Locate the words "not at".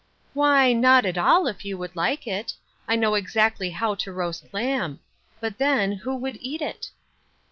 0.73-1.15